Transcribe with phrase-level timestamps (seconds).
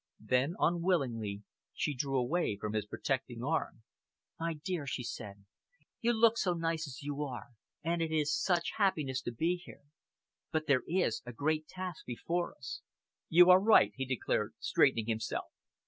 [0.19, 1.43] Then, unwillingly,
[1.75, 3.83] she drew away from his protecting arm.
[4.39, 5.45] "My dear," she said,
[5.99, 7.49] "you look so nice as you are,
[7.83, 9.83] and it is such happiness to be here,
[10.51, 12.81] but there is a great task before us."
[13.29, 15.51] "You are right," he declared, straightening himself.